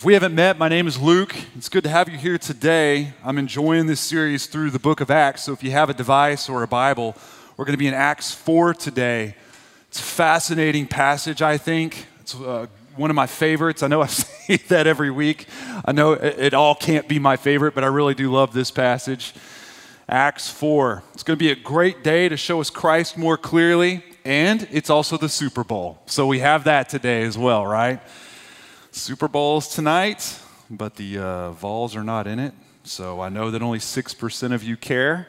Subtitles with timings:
[0.00, 1.34] If we haven't met, my name is Luke.
[1.56, 3.14] It's good to have you here today.
[3.24, 5.42] I'm enjoying this series through the book of Acts.
[5.42, 7.16] So if you have a device or a Bible,
[7.56, 9.34] we're going to be in Acts 4 today.
[9.88, 12.06] It's a fascinating passage, I think.
[12.20, 13.82] It's uh, one of my favorites.
[13.82, 15.46] I know I say that every week.
[15.84, 18.70] I know it, it all can't be my favorite, but I really do love this
[18.70, 19.34] passage.
[20.08, 21.02] Acts 4.
[21.12, 24.90] It's going to be a great day to show us Christ more clearly, and it's
[24.90, 25.98] also the Super Bowl.
[26.06, 28.00] So we have that today as well, right?
[28.98, 32.52] Super Bowl's tonight, but the uh, Vols are not in it.
[32.82, 35.28] So I know that only 6% of you care.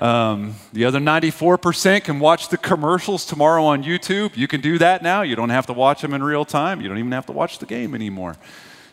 [0.00, 4.36] Um, the other 94% can watch the commercials tomorrow on YouTube.
[4.36, 5.22] You can do that now.
[5.22, 6.80] You don't have to watch them in real time.
[6.80, 8.36] You don't even have to watch the game anymore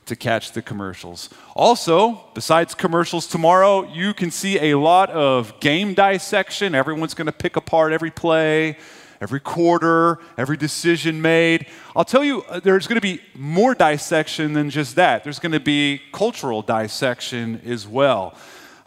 [0.05, 1.31] to catch the commercials.
[1.55, 6.75] Also, besides commercials tomorrow, you can see a lot of game dissection.
[6.75, 8.77] Everyone's going to pick apart every play
[9.21, 11.67] every quarter, every decision made.
[11.95, 15.23] I'll tell you, uh, there's going to be more dissection than just that.
[15.23, 18.35] There's going to be cultural dissection as well.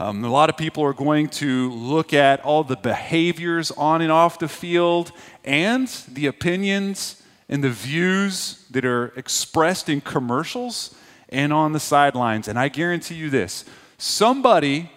[0.00, 4.12] Um, a lot of people are going to look at all the behaviors on and
[4.12, 5.10] off the field
[5.44, 10.94] and the opinions and the views that are expressed in commercials
[11.30, 12.46] and on the sidelines.
[12.46, 13.64] And I guarantee you this
[13.96, 14.90] somebody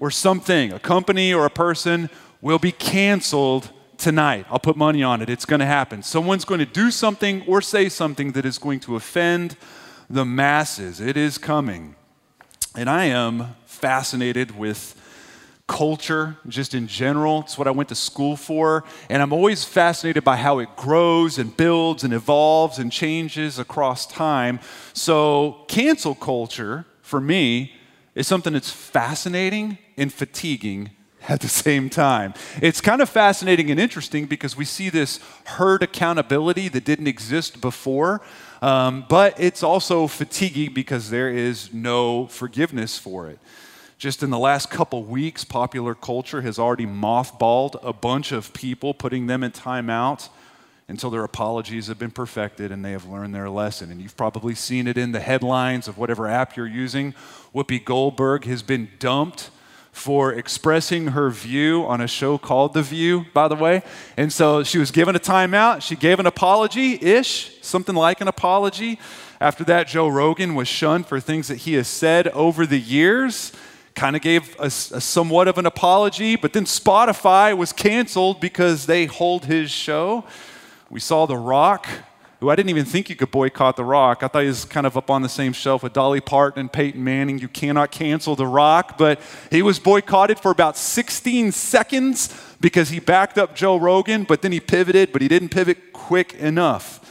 [0.00, 4.46] or something, a company or a person, will be canceled tonight.
[4.48, 5.28] I'll put money on it.
[5.28, 6.02] It's going to happen.
[6.02, 9.56] Someone's going to do something or say something that is going to offend
[10.08, 11.00] the masses.
[11.00, 11.96] It is coming.
[12.74, 14.94] And I am fascinated with
[15.66, 17.40] culture just in general.
[17.40, 18.84] It's what I went to school for.
[19.10, 24.06] And I'm always fascinated by how it grows and builds and evolves and changes across
[24.06, 24.60] time.
[24.94, 27.74] So, cancel culture for me
[28.14, 30.90] is something that's fascinating and fatiguing
[31.28, 32.32] at the same time.
[32.60, 37.60] It's kind of fascinating and interesting because we see this herd accountability that didn't exist
[37.60, 38.22] before,
[38.62, 43.38] um, but it's also fatiguing because there is no forgiveness for it.
[43.98, 48.94] Just in the last couple weeks, popular culture has already mothballed a bunch of people,
[48.94, 50.28] putting them in timeout
[50.86, 53.90] until their apologies have been perfected and they have learned their lesson.
[53.90, 57.12] And you've probably seen it in the headlines of whatever app you're using.
[57.54, 59.50] Whoopi Goldberg has been dumped
[59.98, 63.82] for expressing her view on a show called The View, by the way.
[64.16, 65.82] And so she was given a timeout.
[65.82, 69.00] She gave an apology ish, something like an apology.
[69.40, 73.52] After that, Joe Rogan was shunned for things that he has said over the years.
[73.96, 78.86] Kind of gave a, a somewhat of an apology, but then Spotify was canceled because
[78.86, 80.24] they hold his show.
[80.90, 81.88] We saw The Rock
[82.40, 84.22] who I didn't even think you could boycott The Rock.
[84.22, 86.72] I thought he was kind of up on the same shelf with Dolly Parton and
[86.72, 87.38] Peyton Manning.
[87.38, 93.00] You cannot cancel The Rock, but he was boycotted for about 16 seconds because he
[93.00, 97.04] backed up Joe Rogan, but then he pivoted, but he didn't pivot quick enough.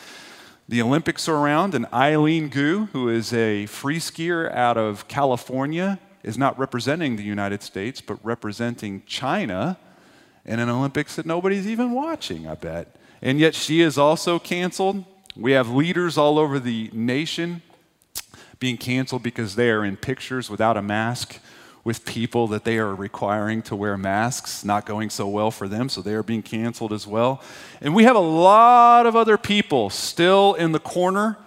[0.70, 6.00] The Olympics are around, and Eileen Gu, who is a free skier out of California,
[6.24, 9.78] is not representing the United States, but representing China
[10.46, 12.96] in an Olympics that nobody's even watching, I bet.
[13.22, 15.06] And yet she is also canceled.
[15.40, 17.62] We have leaders all over the nation
[18.58, 21.40] being canceled because they are in pictures without a mask
[21.84, 25.90] with people that they are requiring to wear masks, not going so well for them,
[25.90, 27.42] so they are being canceled as well.
[27.82, 31.38] And we have a lot of other people still in the corner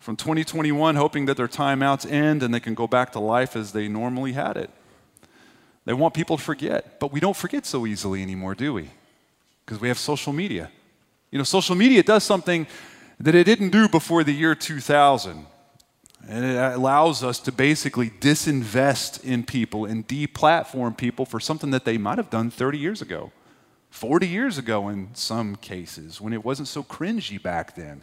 [0.00, 3.72] from 2021 hoping that their timeouts end and they can go back to life as
[3.72, 4.70] they normally had it.
[5.84, 8.88] They want people to forget, but we don't forget so easily anymore, do we?
[9.64, 10.70] Because we have social media.
[11.30, 12.66] You know, social media does something
[13.18, 15.46] that it didn't do before the year 2000.
[16.28, 21.84] And it allows us to basically disinvest in people and deplatform people for something that
[21.84, 23.30] they might have done 30 years ago,
[23.90, 28.02] 40 years ago in some cases, when it wasn't so cringy back then.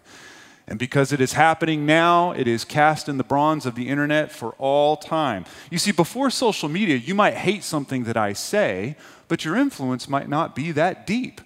[0.65, 4.31] And because it is happening now, it is cast in the bronze of the internet
[4.31, 5.43] for all time.
[5.69, 8.95] You see, before social media, you might hate something that I say,
[9.27, 11.41] but your influence might not be that deep.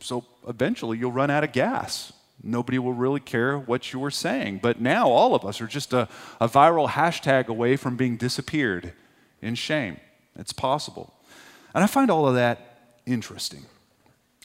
[0.00, 2.12] So eventually you'll run out of gas
[2.48, 4.60] Nobody will really care what you were saying.
[4.62, 6.08] But now all of us are just a,
[6.40, 8.92] a viral hashtag away from being disappeared
[9.42, 9.98] in shame.
[10.36, 11.12] It's possible.
[11.74, 13.66] And I find all of that interesting.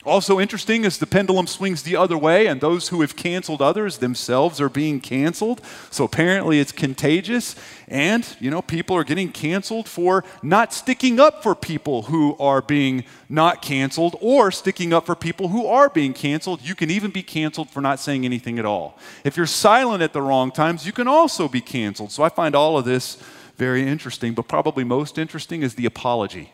[0.06, 4.00] Also, interesting is the pendulum swings the other way, and those who have canceled others
[4.00, 5.62] themselves are being canceled.
[5.92, 7.56] So apparently, it's contagious.
[7.88, 12.62] And, you know, people are getting canceled for not sticking up for people who are
[12.62, 16.62] being not canceled or sticking up for people who are being canceled.
[16.62, 19.00] You can even be canceled for not saying anything at all.
[19.24, 22.12] If you're silent at the wrong times, you can also be canceled.
[22.12, 23.18] So I find all of this
[23.56, 26.52] very interesting, but probably most interesting is the apology.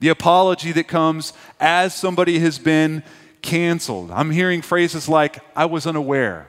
[0.00, 3.02] The apology that comes as somebody has been
[3.42, 4.10] canceled.
[4.10, 6.48] I'm hearing phrases like, I was unaware,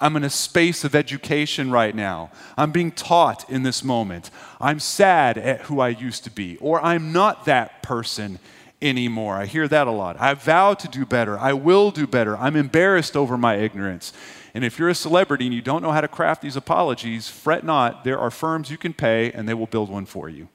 [0.00, 2.30] I'm in a space of education right now.
[2.58, 4.30] I'm being taught in this moment.
[4.60, 8.38] I'm sad at who I used to be, or I'm not that person
[8.82, 9.36] anymore.
[9.36, 10.20] I hear that a lot.
[10.20, 11.38] I vow to do better.
[11.38, 12.36] I will do better.
[12.36, 14.12] I'm embarrassed over my ignorance.
[14.52, 17.64] And if you're a celebrity and you don't know how to craft these apologies, fret
[17.64, 18.04] not.
[18.04, 20.48] There are firms you can pay and they will build one for you.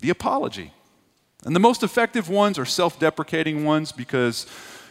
[0.00, 0.72] The apology.
[1.44, 4.46] And the most effective ones are self deprecating ones because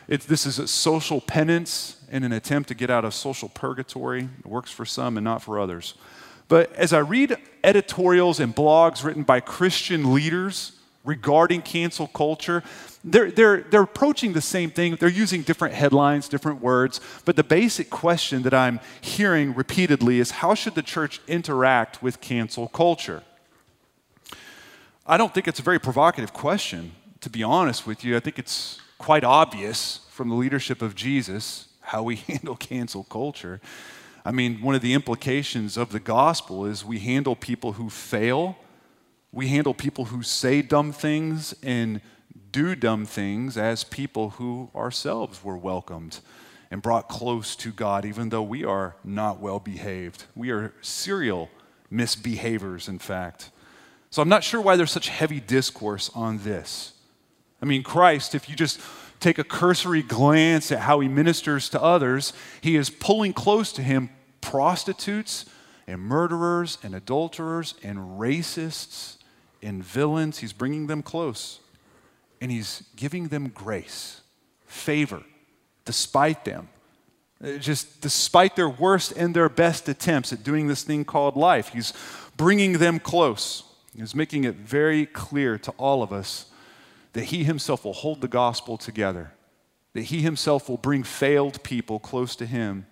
[0.08, 4.30] this is a social penance in an attempt to get out of social purgatory.
[4.40, 5.96] It works for some and not for others.
[6.48, 10.74] But as I read editorials and blogs written by Christian leaders
[11.04, 12.64] regarding cancel culture,
[13.04, 14.96] they're, they're, they're approaching the same thing.
[14.98, 17.02] They're using different headlines, different words.
[17.26, 22.22] But the basic question that I'm hearing repeatedly is how should the church interact with
[22.22, 23.24] cancel culture?
[25.06, 28.16] I don't think it's a very provocative question, to be honest with you.
[28.16, 33.60] I think it's quite obvious from the leadership of Jesus how we handle cancel culture.
[34.24, 38.58] I mean, one of the implications of the gospel is we handle people who fail,
[39.34, 42.00] we handle people who say dumb things and
[42.54, 46.22] do dumb things as people who ourselves were welcomed
[46.72, 50.24] and brought close to God, even though we are not well behaved.
[50.34, 51.50] We are serial
[51.92, 53.50] misbehaviors, in fact.
[54.14, 56.94] So I'm not sure why there's such heavy discourse on this.
[57.60, 58.80] I mean, Christ, if you just
[59.20, 62.32] take a cursory glance at how he ministers to others,
[62.62, 65.46] he is pulling close to him prostitutes
[65.88, 69.18] and murderers and adulterers and racists
[69.64, 70.38] and villains.
[70.38, 71.60] He's bringing them close
[72.40, 74.22] and he's giving them grace,
[74.68, 75.24] favor,
[75.86, 76.70] despite them.
[77.44, 81.70] Uh, just despite their worst and their best attempts at doing this thing called life,
[81.70, 81.94] he's
[82.38, 83.64] bringing them close.
[83.96, 86.48] He's making it very clear to all of us
[87.14, 89.34] that he himself will hold the gospel together,
[89.94, 92.88] that he himself will bring failed people close to him,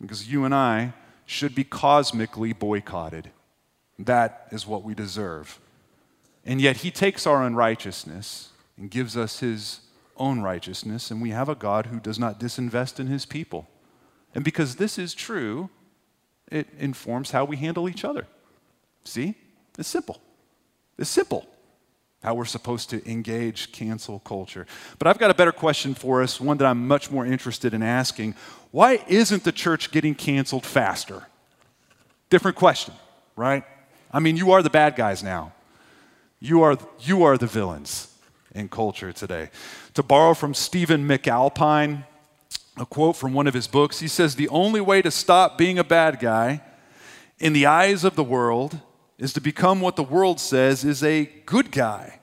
[0.00, 0.92] because you and I
[1.24, 3.30] should be cosmically boycotted.
[3.98, 5.58] That is what we deserve.
[6.44, 9.80] And yet he takes our unrighteousness and gives us his
[10.18, 13.68] own righteousness, and we have a God who does not disinvest in his people.
[14.34, 15.70] And because this is true,
[16.50, 18.26] it informs how we handle each other.
[19.04, 19.34] See?
[19.78, 20.20] It's simple.
[20.98, 21.46] It's simple
[22.22, 24.66] how we're supposed to engage cancel culture.
[24.98, 27.82] But I've got a better question for us, one that I'm much more interested in
[27.82, 28.34] asking.
[28.72, 31.24] Why isn't the church getting canceled faster?
[32.28, 32.94] Different question,
[33.36, 33.62] right?
[34.10, 35.52] I mean, you are the bad guys now.
[36.40, 38.12] You are, you are the villains
[38.54, 39.50] in culture today.
[39.94, 42.04] To borrow from Stephen McAlpine,
[42.76, 45.78] a quote from one of his books, he says, The only way to stop being
[45.78, 46.62] a bad guy
[47.38, 48.80] in the eyes of the world
[49.18, 52.20] is to become what the world says is a good guy.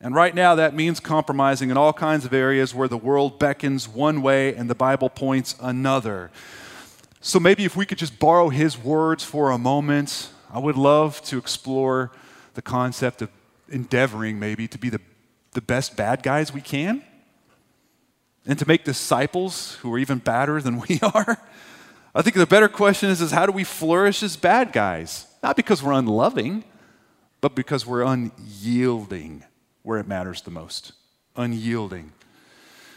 [0.00, 3.86] And right now, that means compromising in all kinds of areas where the world beckons
[3.86, 6.30] one way and the Bible points another.
[7.20, 11.20] So maybe if we could just borrow his words for a moment, I would love
[11.24, 12.10] to explore
[12.54, 13.28] the concept of
[13.68, 15.00] endeavoring maybe to be the,
[15.52, 17.02] the best bad guys we can
[18.46, 21.38] and to make disciples who are even badder than we are.
[22.14, 25.26] I think the better question is, is how do we flourish as bad guys?
[25.42, 26.64] Not because we're unloving,
[27.40, 29.44] but because we're unyielding
[29.82, 30.92] where it matters the most.
[31.36, 32.12] Unyielding.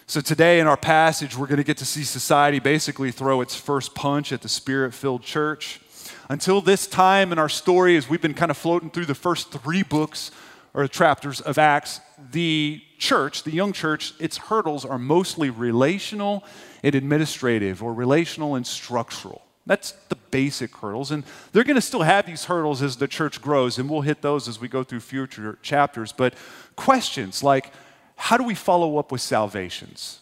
[0.07, 3.55] So, today in our passage, we're going to get to see society basically throw its
[3.55, 5.79] first punch at the spirit filled church.
[6.27, 9.51] Until this time in our story, as we've been kind of floating through the first
[9.51, 10.31] three books
[10.73, 12.01] or chapters of Acts,
[12.31, 16.43] the church, the young church, its hurdles are mostly relational
[16.83, 19.41] and administrative, or relational and structural.
[19.65, 21.11] That's the basic hurdles.
[21.11, 21.23] And
[21.53, 24.47] they're going to still have these hurdles as the church grows, and we'll hit those
[24.47, 26.11] as we go through future chapters.
[26.11, 26.35] But
[26.75, 27.71] questions like
[28.15, 30.19] how do we follow up with salvations?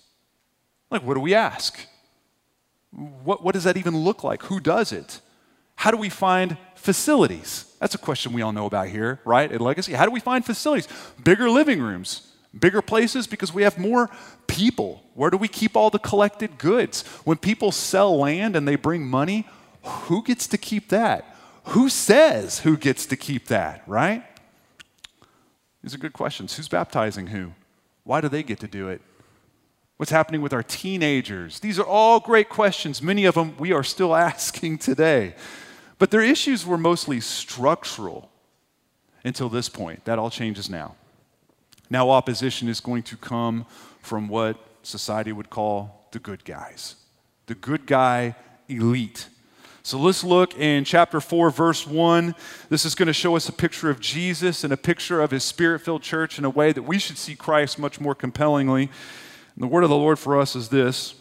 [0.90, 1.80] Like, what do we ask?
[2.92, 4.44] What, what does that even look like?
[4.44, 5.22] Who does it?
[5.76, 7.76] How do we find facilities?
[7.80, 9.52] That's a question we all know about here, right?
[9.52, 9.94] At Legacy.
[9.94, 10.88] How do we find facilities?
[11.24, 14.10] Bigger living rooms, bigger places because we have more
[14.48, 15.04] people.
[15.14, 17.04] Where do we keep all the collected goods?
[17.24, 19.48] When people sell land and they bring money,
[19.84, 21.36] who gets to keep that?
[21.66, 24.24] Who says who gets to keep that, right?
[25.84, 26.56] These are good questions.
[26.56, 27.54] Who's baptizing who?
[28.04, 29.02] Why do they get to do it?
[29.98, 31.60] What's happening with our teenagers?
[31.60, 33.02] These are all great questions.
[33.02, 35.36] Many of them we are still asking today.
[36.00, 38.32] But their issues were mostly structural
[39.24, 40.06] until this point.
[40.06, 40.96] That all changes now.
[41.92, 43.66] Now, opposition is going to come
[44.00, 46.96] from what society would call the good guys,
[47.48, 48.34] the good guy
[48.70, 49.28] elite.
[49.84, 52.34] So let's look in chapter 4, verse 1.
[52.70, 55.44] This is going to show us a picture of Jesus and a picture of his
[55.44, 58.84] spirit filled church in a way that we should see Christ much more compellingly.
[58.84, 61.16] And the word of the Lord for us is this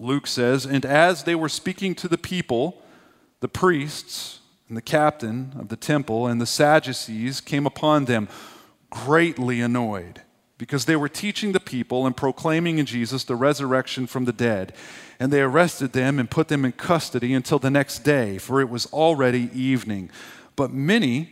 [0.00, 2.82] Luke says, And as they were speaking to the people,
[3.38, 8.28] the priests and the captain of the temple and the Sadducees came upon them,
[8.90, 10.22] greatly annoyed,
[10.56, 14.72] because they were teaching the people and proclaiming in Jesus the resurrection from the dead.
[15.20, 18.68] And they arrested them and put them in custody until the next day, for it
[18.68, 20.10] was already evening.
[20.56, 21.30] But many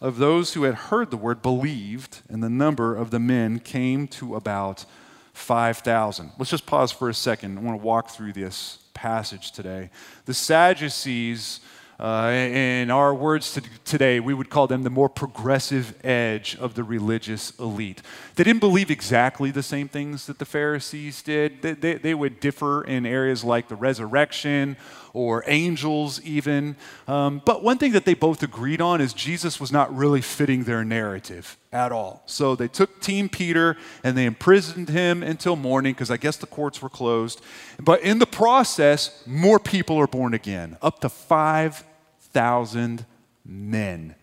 [0.00, 4.06] of those who had heard the word believed, and the number of the men came
[4.08, 4.84] to about
[5.32, 6.32] 5,000.
[6.38, 7.58] Let's just pause for a second.
[7.58, 9.90] I want to walk through this passage today.
[10.26, 11.60] The Sadducees
[11.98, 16.74] uh, in our words to, today, we would call them the more progressive edge of
[16.74, 18.02] the religious elite.
[18.34, 21.62] They didn't believe exactly the same things that the Pharisees did.
[21.62, 24.76] They, they, they would differ in areas like the resurrection
[25.12, 26.76] or angels, even.
[27.06, 30.64] Um, but one thing that they both agreed on is Jesus was not really fitting
[30.64, 32.22] their narrative at all.
[32.24, 36.46] So they took Team Peter and they imprisoned him until morning because I guess the
[36.46, 37.42] courts were closed.
[37.82, 43.04] But in the process, more people are born again, up to 5,000
[43.44, 44.14] men.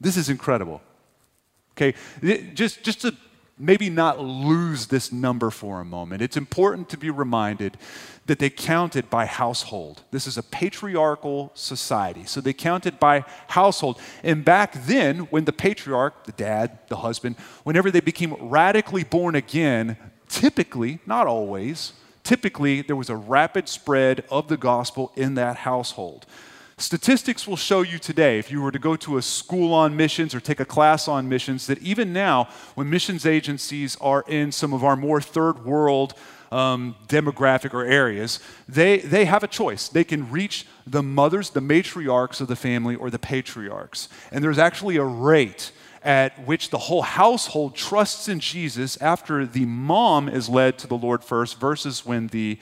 [0.00, 0.80] This is incredible.
[1.72, 1.94] Okay,
[2.54, 3.14] just, just to
[3.58, 7.76] maybe not lose this number for a moment, it's important to be reminded
[8.26, 10.02] that they counted by household.
[10.10, 12.24] This is a patriarchal society.
[12.24, 14.00] So they counted by household.
[14.22, 19.34] And back then, when the patriarch, the dad, the husband, whenever they became radically born
[19.34, 19.96] again,
[20.28, 26.24] typically, not always, typically there was a rapid spread of the gospel in that household.
[26.76, 30.34] Statistics will show you today, if you were to go to a school on missions
[30.34, 34.72] or take a class on missions, that even now, when missions agencies are in some
[34.72, 36.14] of our more third world
[36.54, 39.88] um, demographic or areas, they, they have a choice.
[39.88, 44.08] They can reach the mothers, the matriarchs of the family, or the patriarchs.
[44.30, 45.72] And there's actually a rate
[46.04, 50.96] at which the whole household trusts in Jesus after the mom is led to the
[50.96, 52.58] Lord first versus when the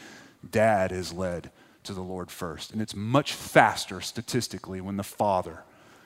[0.48, 1.50] dad is led
[1.82, 2.72] to the Lord first.
[2.72, 5.64] And it's much faster statistically when the father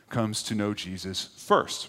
[0.09, 1.89] comes to know Jesus first.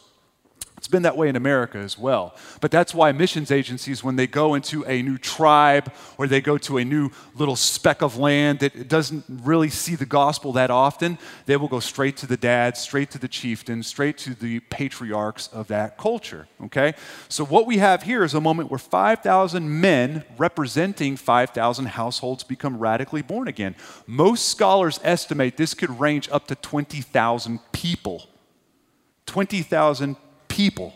[0.77, 2.35] It's been that way in America as well.
[2.61, 6.59] But that's why missions agencies, when they go into a new tribe or they go
[6.59, 11.17] to a new little speck of land that doesn't really see the gospel that often,
[11.47, 15.47] they will go straight to the dad, straight to the chieftain, straight to the patriarchs
[15.47, 16.47] of that culture.
[16.65, 16.93] Okay?
[17.27, 22.77] So what we have here is a moment where 5,000 men representing 5,000 households become
[22.77, 23.75] radically born again.
[24.05, 28.27] Most scholars estimate this could range up to 20,000 people.
[29.25, 30.15] 20,000
[30.57, 30.91] people,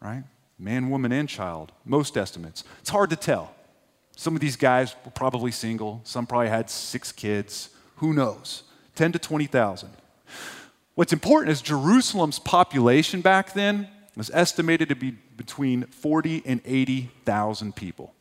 [0.00, 0.22] right?
[0.56, 2.62] Man, woman, and child, most estimates.
[2.78, 3.52] It's hard to tell.
[4.16, 7.70] Some of these guys were probably single, some probably had six kids.
[7.96, 8.62] Who knows?
[8.94, 9.88] 10 to 20,000.
[10.94, 17.74] What's important is Jerusalem's population back then was estimated to be between 40 and 80,000
[17.74, 18.14] people.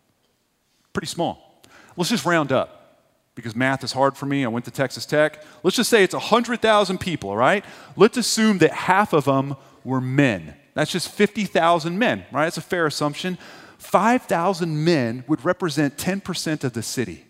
[0.91, 1.61] Pretty small.
[1.95, 3.03] Let's just round up
[3.35, 4.43] because math is hard for me.
[4.43, 5.43] I went to Texas Tech.
[5.61, 7.63] Let's just say it's 100,000 people, all right?
[7.95, 9.55] Let's assume that half of them
[9.87, 10.53] were men.
[10.73, 12.43] That's just 50,000 men, right?
[12.43, 13.37] That's a fair assumption.
[13.79, 17.25] 5,000 men would represent 10% of the city.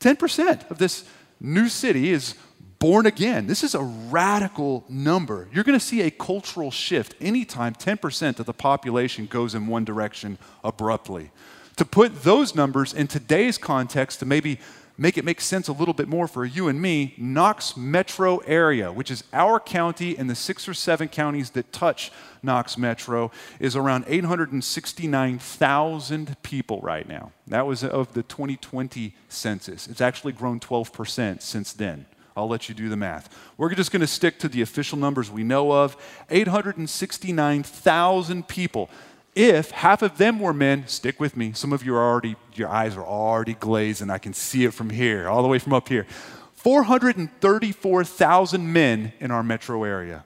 [0.00, 1.04] 10% of this
[1.40, 2.34] new city is
[2.78, 3.46] born again.
[3.46, 5.48] This is a radical number.
[5.52, 9.84] You're going to see a cultural shift anytime 10% of the population goes in one
[9.84, 11.30] direction abruptly.
[11.76, 14.60] To put those numbers in today's context, to maybe
[15.00, 18.92] make it make sense a little bit more for you and me, Knox metro area,
[18.92, 23.74] which is our county and the six or seven counties that touch Knox metro, is
[23.74, 27.32] around 869,000 people right now.
[27.46, 29.88] That was of the 2020 census.
[29.88, 32.04] It's actually grown 12% since then.
[32.36, 33.28] I'll let you do the math.
[33.56, 35.96] We're just going to stick to the official numbers we know of
[36.30, 38.90] 869,000 people.
[39.34, 41.52] If half of them were men, stick with me.
[41.52, 44.74] Some of you are already, your eyes are already glazed, and I can see it
[44.74, 46.06] from here, all the way from up here.
[46.54, 50.24] 434,000 men in our metro area.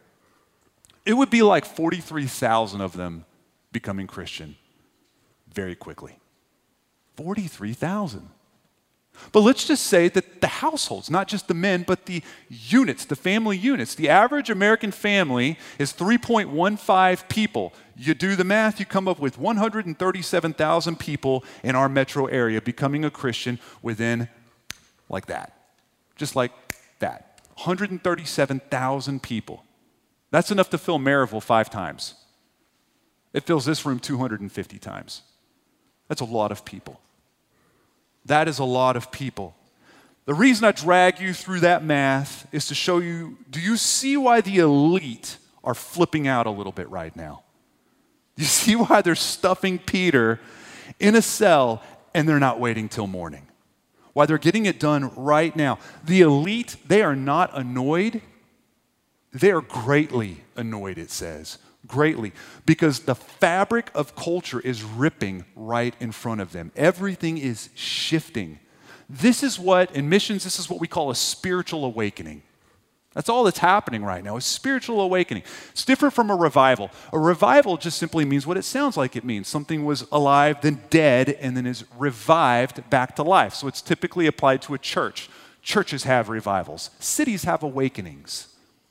[1.04, 3.24] It would be like 43,000 of them
[3.72, 4.56] becoming Christian
[5.52, 6.18] very quickly.
[7.16, 8.30] 43,000.
[9.32, 13.16] But let's just say that the households, not just the men, but the units, the
[13.16, 17.72] family units, the average American family is 3.15 people.
[17.96, 23.04] You do the math, you come up with 137,000 people in our metro area becoming
[23.04, 24.28] a Christian within
[25.08, 25.52] like that.
[26.16, 26.52] Just like
[26.98, 27.40] that.
[27.54, 29.64] 137,000 people.
[30.30, 32.14] That's enough to fill Maryville five times.
[33.32, 35.22] It fills this room 250 times.
[36.08, 37.00] That's a lot of people.
[38.24, 39.54] That is a lot of people.
[40.24, 44.16] The reason I drag you through that math is to show you do you see
[44.16, 47.42] why the elite are flipping out a little bit right now?
[48.36, 50.40] You see why they're stuffing Peter
[50.98, 51.82] in a cell
[52.14, 53.46] and they're not waiting till morning?
[54.14, 55.78] why they're getting it done right now.
[56.02, 58.22] The elite, they are not annoyed.
[59.32, 61.58] They are greatly annoyed, it says.
[61.86, 62.32] Greatly.
[62.64, 66.72] Because the fabric of culture is ripping right in front of them.
[66.76, 68.60] Everything is shifting.
[69.10, 72.42] This is what, in missions, this is what we call a spiritual awakening.
[73.14, 75.44] That's all that's happening right now, a spiritual awakening.
[75.70, 76.90] It's different from a revival.
[77.12, 80.80] A revival just simply means what it sounds like it means something was alive, then
[80.90, 83.54] dead, and then is revived back to life.
[83.54, 85.30] So it's typically applied to a church.
[85.62, 88.48] Churches have revivals, cities have awakenings,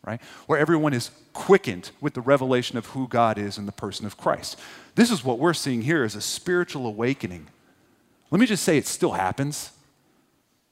[0.08, 0.22] right?
[0.48, 4.18] Where everyone is quickened with the revelation of who God is in the person of
[4.18, 4.58] Christ.
[4.96, 7.48] This is what we're seeing here is a spiritual awakening.
[8.32, 9.72] Let me just say it still happens.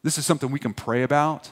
[0.03, 1.51] This is something we can pray about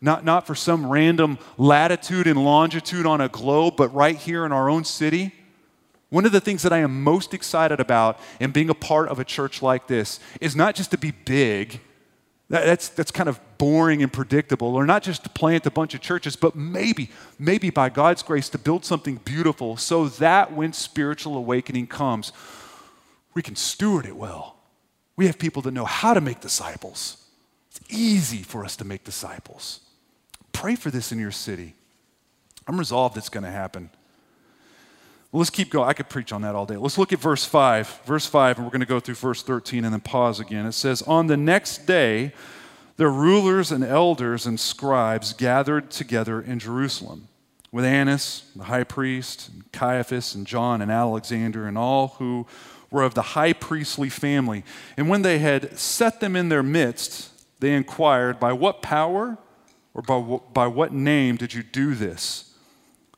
[0.00, 4.52] not, not for some random latitude and longitude on a globe, but right here in
[4.52, 5.34] our own city.
[6.08, 9.18] One of the things that I am most excited about in being a part of
[9.18, 11.80] a church like this is not just to be big,
[12.48, 16.00] that's, that's kind of boring and predictable, or not just to plant a bunch of
[16.00, 21.36] churches, but maybe, maybe by God's grace to build something beautiful so that when spiritual
[21.36, 22.32] awakening comes,
[23.34, 24.56] we can steward it well.
[25.14, 27.24] We have people that know how to make disciples.
[27.70, 29.80] It's easy for us to make disciples.
[30.52, 31.74] Pray for this in your city.
[32.66, 33.90] I'm resolved it's going to happen.
[35.32, 35.88] Well, let's keep going.
[35.88, 36.76] I could preach on that all day.
[36.76, 38.00] Let's look at verse 5.
[38.04, 40.66] Verse 5, and we're going to go through verse 13 and then pause again.
[40.66, 42.32] It says, On the next day,
[42.96, 47.28] the rulers and elders and scribes gathered together in Jerusalem
[47.72, 52.46] with Annas, the high priest, and Caiaphas, and John, and Alexander, and all who
[52.90, 54.64] were of the high priestly family.
[54.96, 57.30] And when they had set them in their midst,
[57.60, 59.38] they inquired, By what power
[59.94, 60.20] or by,
[60.52, 62.54] by what name did you do this?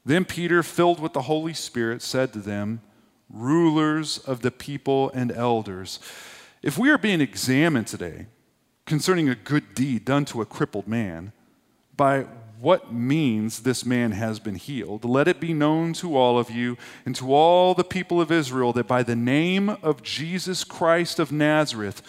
[0.04, 2.80] Then Peter, filled with the Holy Spirit, said to them,
[3.30, 6.00] Rulers of the people and elders,
[6.62, 8.26] if we are being examined today
[8.84, 11.32] concerning a good deed done to a crippled man,
[11.96, 12.26] by
[12.60, 16.76] what means this man has been healed, let it be known to all of you
[17.04, 21.32] and to all the people of Israel that by the name of Jesus Christ of
[21.32, 22.02] Nazareth,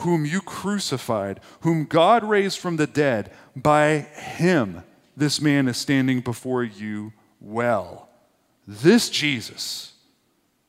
[0.00, 4.82] whom you crucified, whom God raised from the dead, by him
[5.16, 8.08] this man is standing before you well.
[8.66, 9.92] This Jesus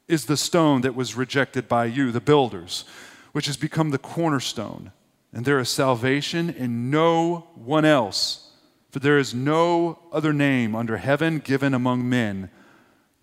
[0.08, 2.84] is the stone that was rejected by you, the builders,
[3.32, 4.92] which has become the cornerstone.
[5.32, 8.52] And there is salvation in no one else,
[8.90, 12.50] for there is no other name under heaven given among men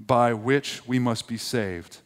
[0.01, 1.99] by which we must be saved.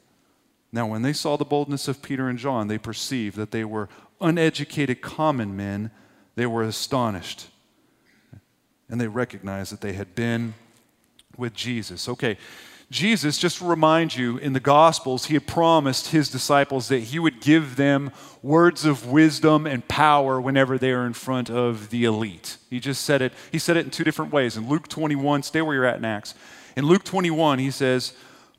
[0.73, 3.89] Now, when they saw the boldness of Peter and John, they perceived that they were
[4.21, 5.91] uneducated common men.
[6.35, 7.49] They were astonished.
[8.89, 10.55] And they recognized that they had been
[11.37, 12.09] with Jesus.
[12.09, 12.39] Okay,
[12.93, 17.19] Jesus, just to remind you, in the Gospels, he had promised his disciples that he
[17.19, 22.05] would give them words of wisdom and power whenever they are in front of the
[22.05, 22.59] elite.
[22.69, 24.59] He just said it, he said it in two different ways.
[24.59, 26.35] In Luke 21, stay where you're at in Acts.
[26.77, 28.13] In Luke 21, he says,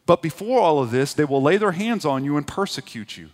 [0.06, 3.30] but before all of this, they will lay their hands on you and persecute you,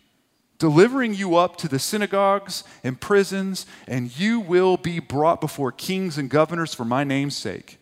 [0.59, 6.17] delivering you up to the synagogues and prisons, and you will be brought before kings
[6.17, 7.77] and governors for my name's sake.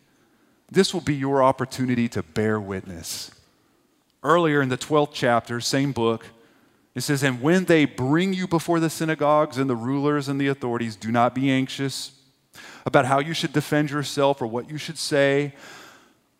[0.69, 3.31] This will be your opportunity to bear witness.
[4.23, 6.25] Earlier in the 12th chapter, same book,
[6.95, 10.47] it says, And when they bring you before the synagogues and the rulers and the
[10.47, 12.11] authorities, do not be anxious
[12.85, 15.53] about how you should defend yourself or what you should say,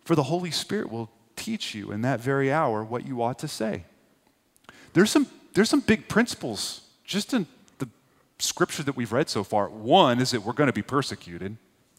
[0.04, 3.48] for the Holy Spirit will teach you in that very hour what you ought to
[3.48, 3.86] say.
[4.94, 7.46] There's some, there's some big principles just in
[7.78, 7.88] the
[8.40, 9.70] scripture that we've read so far.
[9.70, 11.56] One is that we're going to be persecuted.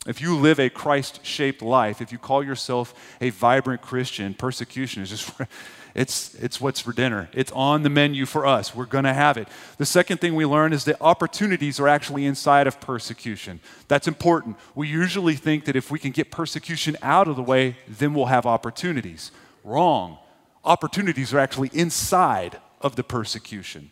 [0.07, 5.03] If you live a Christ shaped life, if you call yourself a vibrant Christian, persecution
[5.03, 5.31] is just
[5.99, 7.29] It's, it's what's for dinner.
[7.33, 8.73] It's on the menu for us.
[8.73, 9.49] We're going to have it.
[9.79, 13.59] The second thing we learn is that opportunities are actually inside of persecution.
[13.89, 14.57] That's important.
[14.77, 18.27] We usually think that if we can get persecution out of the way, then we'll
[18.27, 19.33] have opportunities.
[19.65, 20.19] Wrong.
[20.65, 23.91] Opportunities are actually inside of the persecution.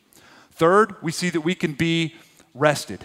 [0.52, 2.14] Third, we see that we can be
[2.54, 3.04] rested.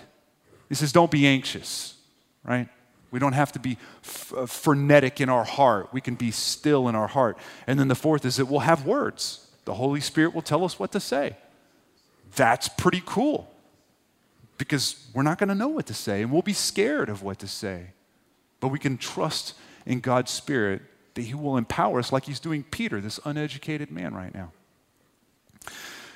[0.69, 1.95] He says, don't be anxious,
[2.43, 2.69] right?
[3.11, 5.89] We don't have to be f- uh, frenetic in our heart.
[5.91, 7.37] We can be still in our heart.
[7.67, 9.47] And then the fourth is that we'll have words.
[9.65, 11.35] The Holy Spirit will tell us what to say.
[12.35, 13.51] That's pretty cool
[14.57, 17.39] because we're not going to know what to say and we'll be scared of what
[17.39, 17.87] to say.
[18.61, 20.81] But we can trust in God's Spirit
[21.15, 24.51] that He will empower us like He's doing Peter, this uneducated man right now.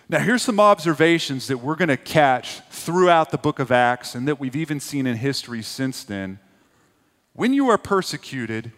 [0.08, 4.28] Now, here's some observations that we're going to catch throughout the book of Acts and
[4.28, 6.40] that we've even seen in history since then
[7.36, 8.72] when you are persecuted,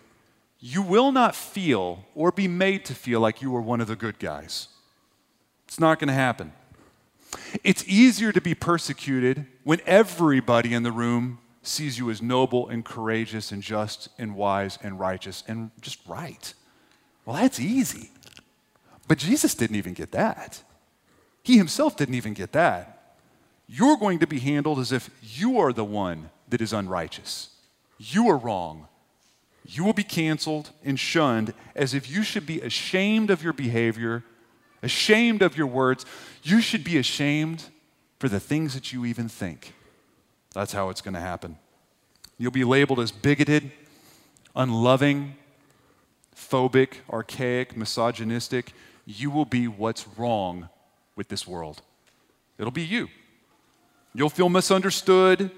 [0.59, 3.95] you will not feel or be made to feel like you are one of the
[3.95, 4.67] good guys.
[5.67, 6.53] It's not going to happen.
[7.63, 12.83] It's easier to be persecuted when everybody in the room sees you as noble and
[12.83, 16.53] courageous and just and wise and righteous and just right.
[17.25, 18.09] Well, that's easy.
[19.07, 20.63] But Jesus didn't even get that.
[21.43, 23.15] He himself didn't even get that.
[23.67, 27.49] You're going to be handled as if you are the one that is unrighteous.
[27.97, 28.87] You are wrong.
[29.65, 34.23] You will be canceled and shunned as if you should be ashamed of your behavior,
[34.81, 36.05] ashamed of your words.
[36.41, 37.65] You should be ashamed
[38.19, 39.73] for the things that you even think.
[40.53, 41.57] That's how it's going to happen.
[42.37, 43.71] You'll be labeled as bigoted,
[44.55, 45.35] unloving,
[46.35, 48.73] phobic, archaic, misogynistic.
[49.05, 50.69] You will be what's wrong
[51.15, 51.81] with this world.
[52.57, 53.09] It'll be you.
[54.13, 55.51] You'll feel misunderstood.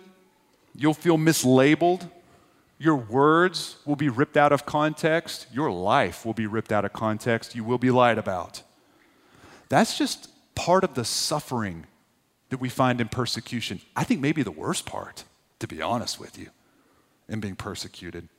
[0.75, 2.09] You'll feel mislabeled.
[2.79, 5.47] Your words will be ripped out of context.
[5.51, 7.53] Your life will be ripped out of context.
[7.53, 8.63] You will be lied about.
[9.67, 11.85] That's just part of the suffering
[12.49, 13.81] that we find in persecution.
[13.95, 15.25] I think maybe the worst part,
[15.59, 16.47] to be honest with you,
[17.27, 18.29] in being persecuted.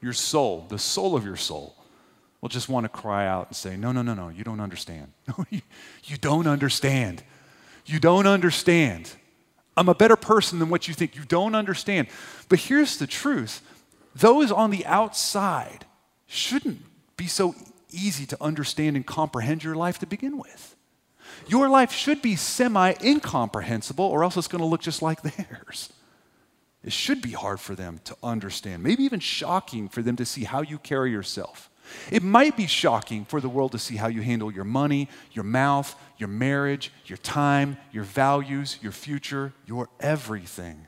[0.00, 1.76] Your soul, the soul of your soul,
[2.40, 5.12] will just want to cry out and say, No, no, no, no, you don't understand.
[5.28, 5.62] No, you,
[6.04, 7.22] you don't understand.
[7.86, 9.12] You don't understand.
[9.76, 11.16] I'm a better person than what you think.
[11.16, 12.08] You don't understand.
[12.48, 13.62] But here's the truth
[14.14, 15.86] those on the outside
[16.26, 16.82] shouldn't
[17.16, 17.54] be so
[17.90, 20.76] easy to understand and comprehend your life to begin with.
[21.46, 25.92] Your life should be semi incomprehensible, or else it's going to look just like theirs.
[26.84, 30.44] It should be hard for them to understand, maybe even shocking for them to see
[30.44, 31.70] how you carry yourself.
[32.10, 35.44] It might be shocking for the world to see how you handle your money, your
[35.44, 40.86] mouth, your marriage, your time, your values, your future, your everything.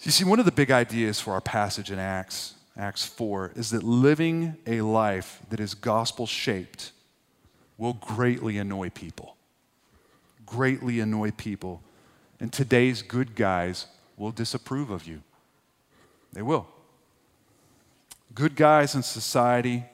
[0.00, 3.68] You see, one of the big ideas for our passage in Acts, Acts 4, is
[3.70, 6.92] that living a life that is gospel shaped
[7.76, 9.36] will greatly annoy people.
[10.46, 11.82] Greatly annoy people.
[12.40, 13.84] And today's good guys
[14.16, 15.20] will disapprove of you.
[16.32, 16.66] They will
[18.34, 19.84] good guys in society,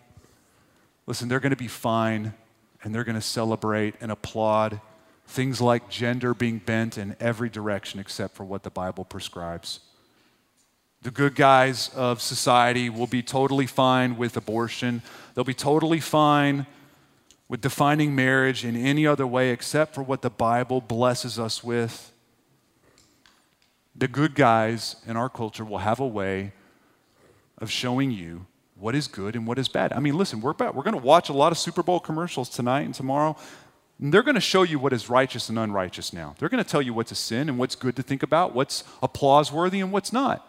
[1.06, 2.34] listen, they're going to be fine
[2.82, 4.80] and they're going to celebrate and applaud
[5.26, 9.80] things like gender being bent in every direction except for what the Bible prescribes.
[11.02, 15.02] The good guys of society will be totally fine with abortion.
[15.34, 16.66] They'll be totally fine
[17.48, 22.12] with defining marriage in any other way except for what the Bible blesses us with.
[23.94, 26.52] The good guys in our culture will have a way
[27.58, 28.46] of showing you
[28.78, 29.92] what is good and what is bad.
[29.92, 32.82] I mean, listen, we're we're going to watch a lot of Super Bowl commercials tonight
[32.82, 33.36] and tomorrow.
[34.00, 36.36] And they're going to show you what is righteous and unrighteous now.
[36.38, 38.84] They're going to tell you what's a sin and what's good to think about, what's
[39.02, 40.44] applause worthy and what's not.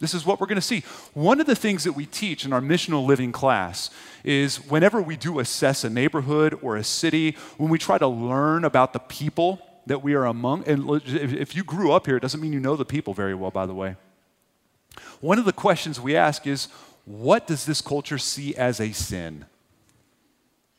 [0.00, 0.84] This is what we're going to see.
[1.12, 3.90] One of the things that we teach in our missional living class
[4.22, 8.64] is whenever we do assess a neighborhood or a city, when we try to learn
[8.64, 12.40] about the people that we are among, and if you grew up here, it doesn't
[12.40, 13.96] mean you know the people very well, by the way.
[15.20, 16.68] One of the questions we ask is
[17.08, 19.46] what does this culture see as a sin?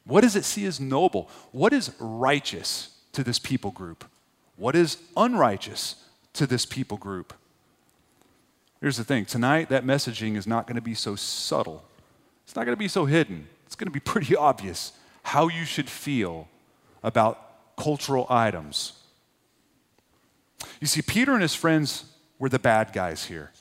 [0.06, 1.28] What does it see as noble?
[1.52, 4.06] What is righteous to this people group?
[4.56, 5.96] What is unrighteous
[6.34, 7.34] to this people group?
[8.80, 11.84] Here's the thing tonight, that messaging is not going to be so subtle,
[12.46, 13.48] it's not going to be so hidden.
[13.66, 16.48] It's going to be pretty obvious how you should feel
[17.02, 18.94] about cultural items.
[20.80, 22.06] You see, Peter and his friends
[22.38, 23.52] were the bad guys here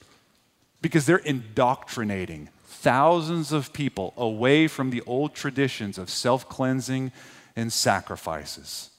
[0.82, 7.12] because they're indoctrinating thousands of people away from the old traditions of self cleansing
[7.56, 8.90] and sacrifices.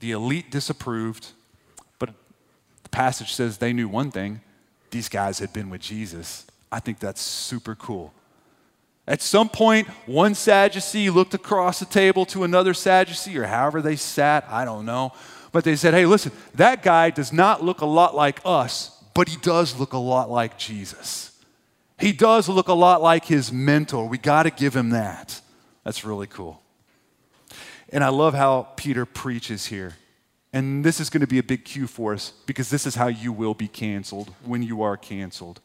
[0.00, 1.28] The elite disapproved,
[1.98, 2.10] but
[2.82, 4.40] the passage says they knew one thing
[4.90, 6.46] these guys had been with Jesus.
[6.70, 8.12] I think that's super cool.
[9.06, 13.96] At some point, one Sadducee looked across the table to another Sadducee, or however they
[13.96, 15.12] sat, I don't know.
[15.50, 19.28] But they said, hey, listen, that guy does not look a lot like us but
[19.28, 21.31] he does look a lot like Jesus.
[22.02, 24.08] He does look a lot like his mentor.
[24.08, 25.40] We got to give him that.
[25.84, 26.60] That's really cool.
[27.90, 29.94] And I love how Peter preaches here.
[30.52, 33.06] And this is going to be a big cue for us because this is how
[33.06, 35.60] you will be canceled when you are canceled.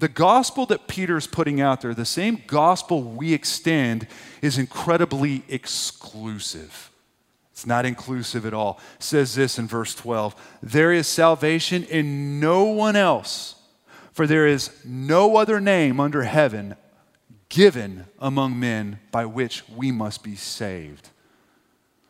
[0.00, 4.08] The gospel that Peter is putting out there, the same gospel we extend,
[4.42, 6.90] is incredibly exclusive.
[7.52, 8.80] It's not inclusive at all.
[8.96, 13.54] It says this in verse 12 There is salvation in no one else,
[14.18, 16.74] for there is no other name under heaven
[17.48, 21.10] given among men by which we must be saved.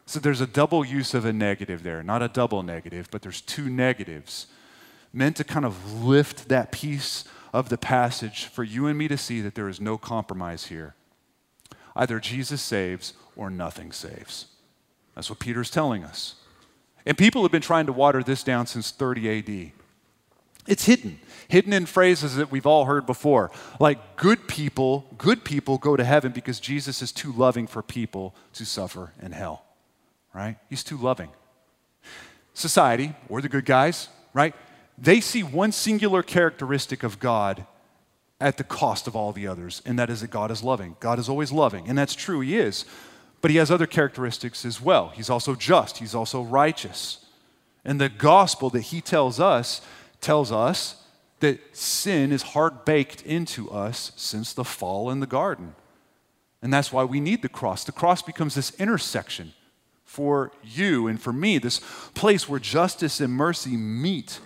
[0.06, 3.42] So there's a double use of a negative there, not a double negative, but there's
[3.42, 4.46] two negatives
[5.12, 9.18] meant to kind of lift that piece of the passage for you and me to
[9.18, 10.94] see that there is no compromise here.
[11.94, 14.46] Either Jesus saves or nothing saves.
[15.14, 16.36] That's what Peter's telling us.
[17.04, 19.77] And people have been trying to water this down since 30 AD.
[20.68, 23.50] It's hidden, hidden in phrases that we've all heard before.
[23.80, 28.34] Like good people, good people go to heaven because Jesus is too loving for people
[28.52, 29.64] to suffer in hell,
[30.34, 30.56] right?
[30.68, 31.30] He's too loving.
[32.52, 34.54] Society, or the good guys, right?
[34.98, 37.64] They see one singular characteristic of God
[38.40, 40.96] at the cost of all the others, and that is that God is loving.
[41.00, 42.84] God is always loving, and that's true, He is.
[43.40, 45.08] But He has other characteristics as well.
[45.08, 47.24] He's also just, He's also righteous.
[47.84, 49.80] And the gospel that He tells us
[50.20, 51.02] tells us
[51.40, 55.74] that sin is hard baked into us since the fall in the garden.
[56.60, 57.84] And that's why we need the cross.
[57.84, 59.52] The cross becomes this intersection
[60.04, 61.80] for you and for me, this
[62.14, 64.40] place where justice and mercy meet,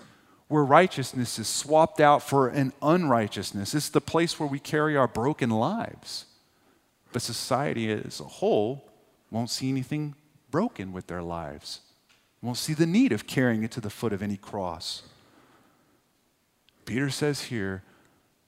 [0.49, 3.75] where righteousness is swapped out for an unrighteousness.
[3.75, 6.27] It's the place where we carry our broken lives.
[7.13, 8.91] But society as a whole
[9.31, 10.15] won't see anything
[10.51, 11.81] broken with their lives,
[12.43, 15.05] won't see the need of carrying it to the foot of any cross.
[16.85, 17.83] Peter says here,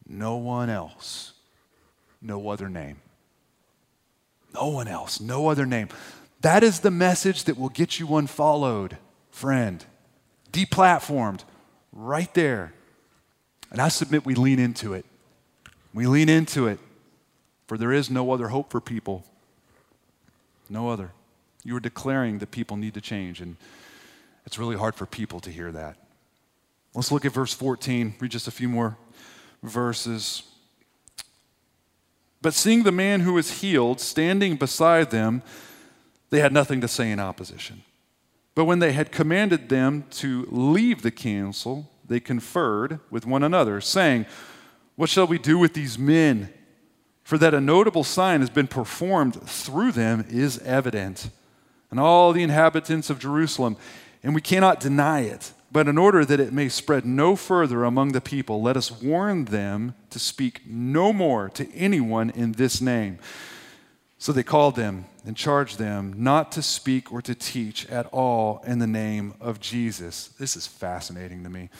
[0.06, 1.32] no one else,
[2.20, 3.00] no other name.
[4.52, 5.88] No one else, no other name.
[6.40, 8.98] That is the message that will get you unfollowed,
[9.30, 9.84] friend,
[10.52, 11.40] deplatformed,
[11.92, 12.72] right there.
[13.70, 15.04] And I submit we lean into it.
[15.92, 16.78] We lean into it,
[17.66, 19.24] for there is no other hope for people.
[20.68, 21.12] No other.
[21.64, 23.56] You are declaring that people need to change, and
[24.44, 25.96] it's really hard for people to hear that.
[26.94, 28.96] Let's look at verse 14, read just a few more
[29.62, 30.44] verses.
[32.40, 35.42] But seeing the man who was healed standing beside them,
[36.30, 37.82] they had nothing to say in opposition.
[38.54, 43.80] But when they had commanded them to leave the council, they conferred with one another,
[43.80, 44.26] saying,
[44.94, 46.52] What shall we do with these men?
[47.24, 51.30] For that a notable sign has been performed through them is evident.
[51.90, 53.76] And all the inhabitants of Jerusalem,
[54.22, 55.52] and we cannot deny it.
[55.74, 59.46] But in order that it may spread no further among the people, let us warn
[59.46, 63.18] them to speak no more to anyone in this name.
[64.16, 68.62] So they called them and charged them not to speak or to teach at all
[68.64, 70.28] in the name of Jesus.
[70.38, 71.70] This is fascinating to me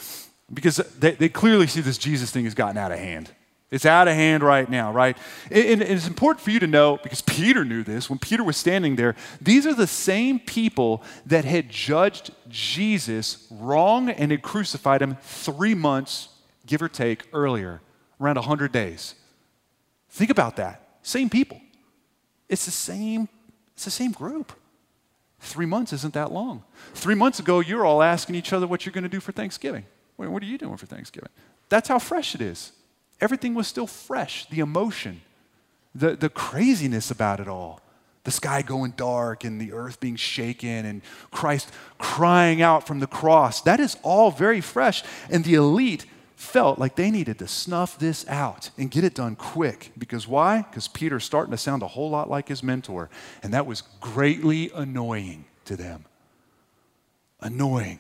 [0.52, 3.30] because they, they clearly see this Jesus thing has gotten out of hand.
[3.74, 5.18] It's out of hand right now, right?
[5.50, 8.94] And it's important for you to know, because Peter knew this, when Peter was standing
[8.94, 15.16] there, these are the same people that had judged Jesus wrong and had crucified him
[15.20, 16.28] three months,
[16.66, 17.80] give or take, earlier,
[18.20, 19.16] around 100 days.
[20.08, 20.98] Think about that.
[21.02, 21.60] Same people.
[22.48, 23.28] It's the same,
[23.74, 24.52] it's the same group.
[25.40, 26.62] Three months isn't that long.
[26.94, 29.84] Three months ago, you're all asking each other what you're going to do for Thanksgiving.
[30.14, 31.30] What are you doing for Thanksgiving?
[31.68, 32.70] That's how fresh it is.
[33.20, 34.46] Everything was still fresh.
[34.46, 35.22] The emotion,
[35.94, 37.80] the, the craziness about it all.
[38.24, 43.06] The sky going dark and the earth being shaken and Christ crying out from the
[43.06, 43.60] cross.
[43.60, 45.04] That is all very fresh.
[45.30, 49.36] And the elite felt like they needed to snuff this out and get it done
[49.36, 49.92] quick.
[49.98, 50.62] Because why?
[50.62, 53.10] Because Peter's starting to sound a whole lot like his mentor.
[53.42, 56.06] And that was greatly annoying to them.
[57.40, 57.98] Annoying.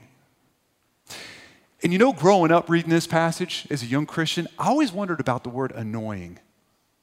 [1.84, 5.20] And you know, growing up reading this passage as a young Christian, I always wondered
[5.20, 6.38] about the word annoying.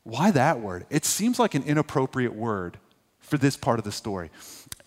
[0.02, 0.88] Why that word?
[0.90, 2.80] It seems like an inappropriate word
[3.20, 4.32] for this part of the story.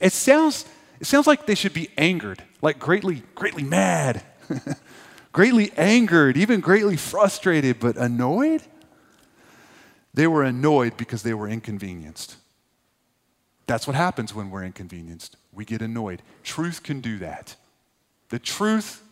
[0.01, 0.65] It sounds,
[0.99, 4.25] it sounds like they should be angered, like greatly, greatly mad,
[5.33, 8.63] greatly angered, even greatly frustrated, but annoyed?
[10.13, 12.35] They were annoyed because they were inconvenienced.
[13.69, 15.37] That's what happens when we're inconvenienced.
[15.53, 16.21] We get annoyed.
[16.43, 17.55] Truth can do that.
[18.31, 19.04] The truth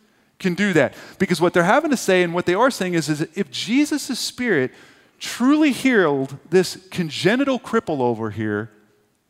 [0.42, 0.94] can do that.
[1.18, 4.18] Because what they're having to say and what they are saying is, is if Jesus'
[4.18, 4.72] spirit
[5.18, 8.70] truly healed this congenital cripple over here,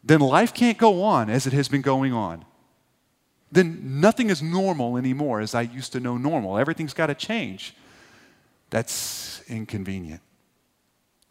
[0.03, 2.45] then life can't go on as it has been going on.
[3.53, 6.59] Then nothing is normal anymore as I used to know normal.
[6.59, 7.75] Everything's got to change.
[8.71, 10.23] That's inconvenient.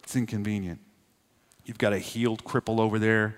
[0.03, 0.79] It's inconvenient.
[1.65, 3.35] You've got a healed cripple over there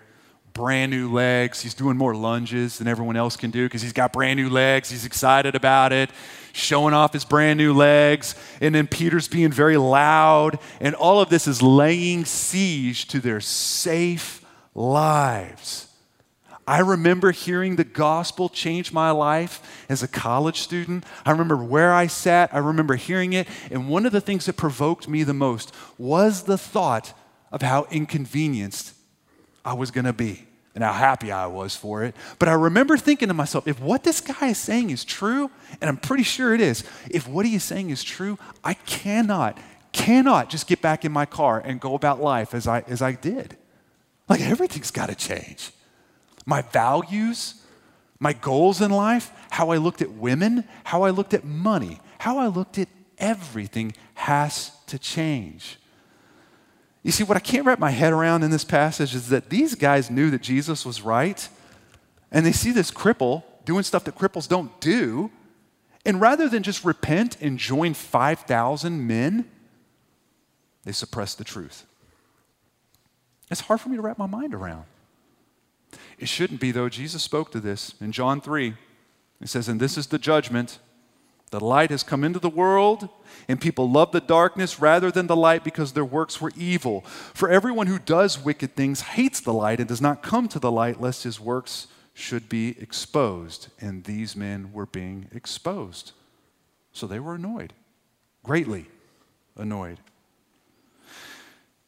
[0.53, 1.61] brand new legs.
[1.61, 4.89] He's doing more lunges than everyone else can do because he's got brand new legs.
[4.89, 6.11] He's excited about it,
[6.53, 8.35] showing off his brand new legs.
[8.61, 10.59] And then Peter's being very loud.
[10.79, 15.87] And all of this is laying siege to their safe lives.
[16.65, 21.03] I remember hearing the gospel change my life as a college student.
[21.25, 22.53] I remember where I sat.
[22.53, 23.47] I remember hearing it.
[23.69, 27.13] And one of the things that provoked me the most was the thought
[27.51, 28.92] of how inconvenienced
[29.63, 30.45] I was going to be
[30.75, 32.15] and how happy I was for it.
[32.39, 35.87] But I remember thinking to myself, if what this guy is saying is true, and
[35.87, 39.59] I'm pretty sure it is, if what he is saying is true, I cannot,
[39.91, 43.11] cannot just get back in my car and go about life as I, as I
[43.11, 43.55] did.
[44.27, 45.71] Like everything's got to change.
[46.45, 47.55] my values,
[48.19, 52.37] my goals in life, how I looked at women, how I looked at money, how
[52.37, 55.77] I looked at everything has to change.
[57.03, 59.75] You see, what I can't wrap my head around in this passage is that these
[59.75, 61.47] guys knew that Jesus was right,
[62.31, 65.29] and they see this cripple doing stuff that cripples don't do.
[66.05, 69.49] And rather than just repent and join 5,000 men,
[70.83, 71.85] they suppress the truth.
[73.51, 74.85] It's hard for me to wrap my mind around.
[76.17, 76.89] It shouldn't be, though.
[76.89, 78.73] Jesus spoke to this in John 3.
[79.39, 80.79] He says, And this is the judgment.
[81.53, 83.09] The light has come into the world,
[83.47, 87.01] and people love the darkness rather than the light because their works were evil.
[87.35, 90.71] For everyone who does wicked things hates the light and does not come to the
[90.71, 93.67] light lest his works should be exposed.
[93.79, 96.13] And these men were being exposed.
[96.91, 97.73] So they were annoyed,
[98.41, 98.87] greatly
[99.55, 99.99] annoyed.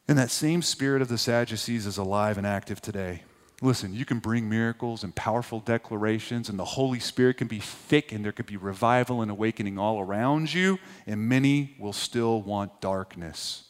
[0.06, 3.24] And that same spirit of the Sadducees is alive and active today.
[3.62, 8.12] Listen, you can bring miracles and powerful declarations, and the Holy Spirit can be thick,
[8.12, 12.80] and there could be revival and awakening all around you, and many will still want
[12.82, 13.64] darkness.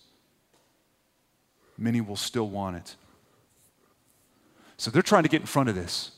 [1.79, 2.97] Many will still want it.
[4.77, 6.11] So they're trying to get in front of this.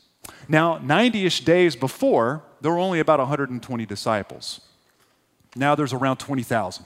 [0.48, 4.60] Now, 90 ish days before, there were only about 120 disciples.
[5.56, 6.84] Now there's around 20,000.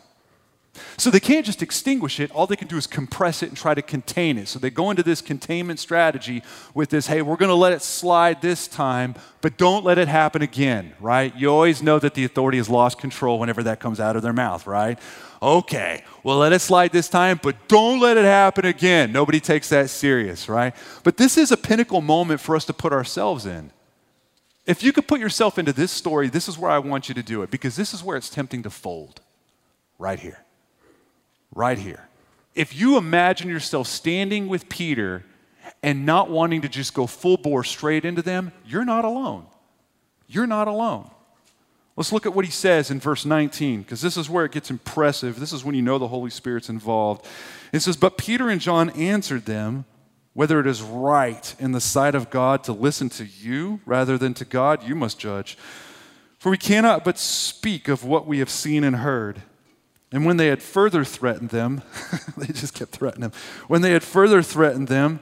[0.97, 2.31] So they can't just extinguish it.
[2.31, 4.49] All they can do is compress it and try to contain it.
[4.49, 6.43] So they go into this containment strategy
[6.75, 10.09] with this hey, we're going to let it slide this time, but don't let it
[10.09, 11.35] happen again, right?
[11.37, 14.33] You always know that the authority has lost control whenever that comes out of their
[14.33, 14.99] mouth, right?
[15.43, 19.13] Okay, well, let it slide this time, but don't let it happen again.
[19.13, 20.75] Nobody takes that serious, right?
[21.05, 23.73] But this is a pinnacle moment for us to put ourselves in.
[24.65, 27.23] If you could put yourself into this story, this is where I want you to
[27.23, 29.21] do it because this is where it's tempting to fold,
[29.99, 30.39] right here
[31.55, 32.09] right here.
[32.55, 35.25] If you imagine yourself standing with Peter
[35.83, 39.47] and not wanting to just go full bore straight into them, you're not alone.
[40.29, 41.11] You're not alone.
[41.97, 44.71] Let's look at what he says in verse 19, because this is where it gets
[44.71, 45.39] impressive.
[45.39, 47.27] This is when you know the Holy Spirit's involved.
[47.73, 49.85] It says, But Peter and John answered them,
[50.33, 54.33] Whether it is right in the sight of God to listen to you rather than
[54.35, 55.59] to God, you must judge.
[56.39, 59.43] For we cannot but speak of what we have seen and heard.
[60.13, 61.83] And when they had further threatened them,
[62.37, 63.41] they just kept threatening them.
[63.67, 65.21] When they had further threatened them,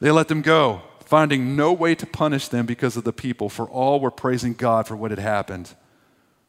[0.00, 3.66] they let them go, finding no way to punish them because of the people, for
[3.66, 5.74] all were praising God for what had happened.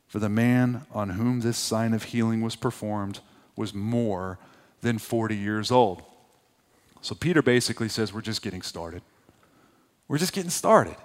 [0.08, 3.22] For the man on whom this sign of healing was performed
[3.56, 4.40] was more
[4.82, 6.04] than 40 years old.
[7.02, 9.02] So Peter basically says, We're just getting started.
[10.08, 10.96] We're just getting started.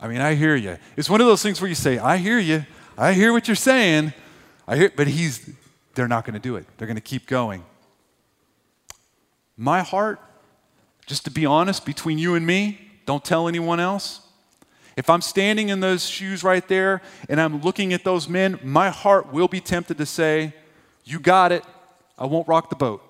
[0.00, 0.76] I mean, I hear you.
[0.96, 2.66] It's one of those things where you say, I hear you.
[2.96, 4.12] I hear what you're saying.
[4.66, 5.48] I hear, but he's
[5.98, 6.64] they're not going to do it.
[6.76, 7.64] They're going to keep going.
[9.56, 10.20] My heart,
[11.06, 14.20] just to be honest, between you and me, don't tell anyone else.
[14.96, 18.90] If I'm standing in those shoes right there and I'm looking at those men, my
[18.90, 20.54] heart will be tempted to say,
[21.04, 21.64] You got it.
[22.16, 23.02] I won't rock the boat.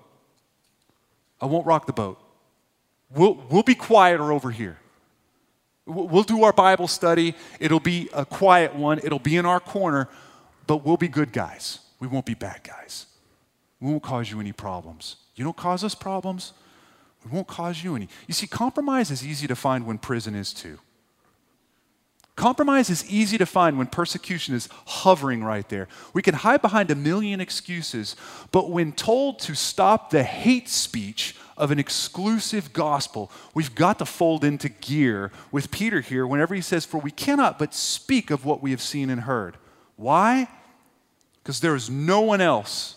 [1.39, 2.19] I won't rock the boat.
[3.11, 4.79] We'll, we'll be quieter over here.
[5.85, 7.35] We'll do our Bible study.
[7.59, 10.09] It'll be a quiet one, it'll be in our corner,
[10.65, 11.81] but we'll be good guys.
[11.99, 13.05] We won't be bad guys.
[13.79, 15.17] We won't cause you any problems.
[15.35, 16.53] You don't cause us problems,
[17.25, 18.07] we won't cause you any.
[18.27, 20.79] You see, compromise is easy to find when prison is too.
[22.39, 25.89] Compromise is easy to find when persecution is hovering right there.
[26.13, 28.15] We can hide behind a million excuses,
[28.53, 34.05] but when told to stop the hate speech of an exclusive gospel, we've got to
[34.05, 38.45] fold into gear with Peter here whenever he says, For we cannot but speak of
[38.45, 39.57] what we have seen and heard.
[39.97, 40.47] Why?
[41.49, 42.95] Because there is no one else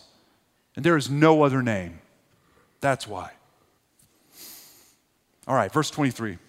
[0.75, 1.99] and there is no other name.
[2.81, 3.31] That's why.
[5.47, 6.33] All right, verse 23.
[6.33, 6.39] It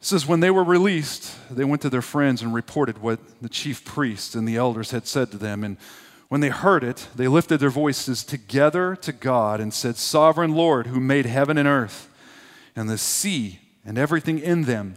[0.00, 3.84] says, When they were released, they went to their friends and reported what the chief
[3.84, 5.62] priests and the elders had said to them.
[5.62, 5.76] And
[6.26, 10.88] when they heard it, they lifted their voices together to God and said, Sovereign Lord,
[10.88, 12.12] who made heaven and earth
[12.74, 14.96] and the sea and everything in them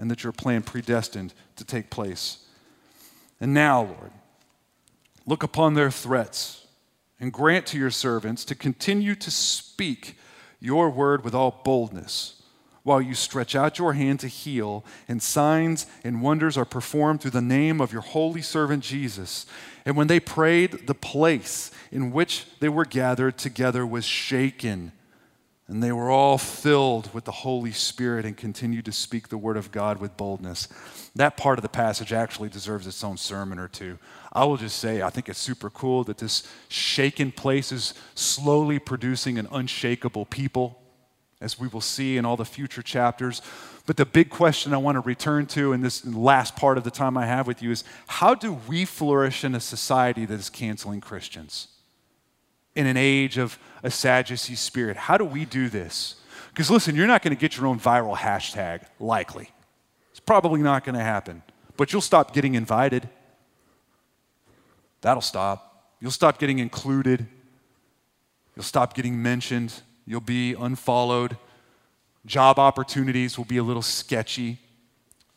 [0.00, 2.38] and that your plan predestined to take place.
[3.40, 4.10] And now, Lord,
[5.26, 6.66] look upon their threats
[7.20, 10.16] and grant to your servants to continue to speak
[10.58, 12.42] your word with all boldness,
[12.82, 17.30] while you stretch out your hand to heal, and signs and wonders are performed through
[17.30, 19.44] the name of your holy servant Jesus.
[19.84, 24.92] And when they prayed, the place in which they were gathered together was shaken.
[25.70, 29.56] And they were all filled with the Holy Spirit and continued to speak the word
[29.56, 30.66] of God with boldness.
[31.14, 33.96] That part of the passage actually deserves its own sermon or two.
[34.32, 38.80] I will just say, I think it's super cool that this shaken place is slowly
[38.80, 40.82] producing an unshakable people
[41.40, 43.40] as we will see in all the future chapters.
[43.86, 46.90] But the big question I want to return to in this last part of the
[46.90, 50.50] time I have with you is how do we flourish in a society that is
[50.50, 51.68] canceling Christians?
[52.80, 56.14] In an age of a Sadducee spirit, how do we do this?
[56.48, 59.50] Because listen, you're not going to get your own viral hashtag, likely.
[60.12, 61.42] It's probably not going to happen.
[61.76, 63.06] But you'll stop getting invited.
[65.02, 65.92] That'll stop.
[66.00, 67.26] You'll stop getting included.
[68.56, 69.74] You'll stop getting mentioned.
[70.06, 71.36] You'll be unfollowed.
[72.24, 74.56] Job opportunities will be a little sketchy.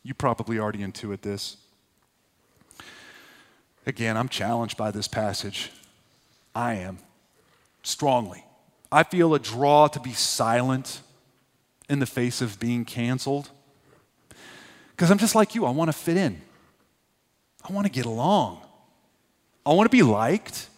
[0.01, 1.57] You probably already intuit this.
[3.85, 5.73] Again, I'm challenged by this passage.
[6.55, 6.99] I am
[7.83, 8.43] strongly.
[8.91, 11.01] I feel a draw to be silent
[11.89, 13.49] in the face of being canceled.
[14.91, 16.41] Because I'm just like you, I want to fit in.
[17.67, 18.61] I want to get along.
[19.65, 20.69] I want to be liked.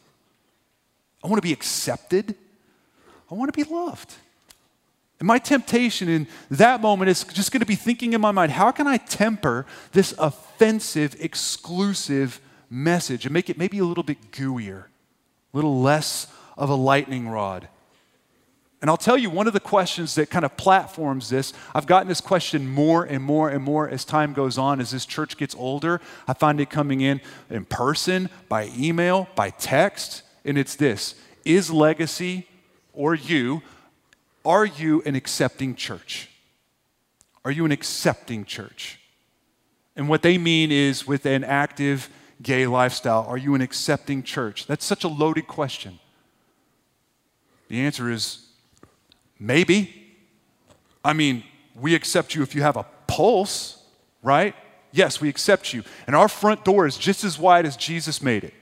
[1.24, 2.36] I want to be accepted.
[3.30, 4.14] I want to be loved.
[5.20, 8.52] And my temptation in that moment is just going to be thinking in my mind,
[8.52, 12.40] how can I temper this offensive, exclusive
[12.70, 14.88] message and make it maybe a little bit gooier, a
[15.54, 16.28] little less
[16.58, 17.68] of a lightning rod?
[18.82, 22.08] And I'll tell you, one of the questions that kind of platforms this, I've gotten
[22.08, 25.56] this question more and more and more as time goes on, as this church gets
[25.56, 26.02] older.
[26.28, 31.72] I find it coming in in person, by email, by text, and it's this Is
[31.72, 32.48] legacy
[32.94, 33.64] or you,
[34.46, 36.30] are you an accepting church?
[37.44, 39.00] Are you an accepting church?
[39.96, 42.10] And what they mean is with an active
[42.42, 44.68] gay lifestyle, are you an accepting church?
[44.68, 46.00] That's such a loaded question.
[47.68, 48.48] The answer is
[49.40, 50.16] maybe.
[51.04, 51.44] I mean,
[51.76, 53.84] we accept you if you have a pulse,
[54.24, 54.56] right?
[54.92, 55.84] Yes, we accept you.
[56.08, 58.54] And our front door is just as wide as Jesus made it,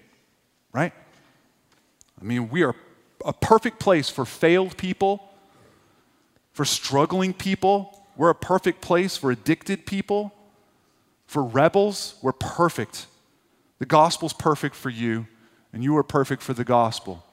[0.72, 0.93] right?
[2.20, 2.76] I mean, we are
[3.26, 5.30] a perfect place for failed people,
[6.54, 8.06] for struggling people.
[8.16, 10.34] We're a perfect place for addicted people,
[11.28, 12.16] for rebels.
[12.22, 13.08] We're perfect.
[13.80, 15.28] The gospel's perfect for you,
[15.72, 17.24] and you are perfect for the gospel.